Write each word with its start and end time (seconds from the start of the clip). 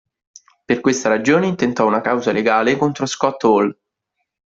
Per 0.65 0.81
questa 0.81 1.09
ragione 1.09 1.45
intentò 1.45 1.85
una 1.85 2.01
causa 2.01 2.31
legale 2.31 2.75
contro 2.75 3.05
Scott 3.05 3.43
Hall. 3.43 3.79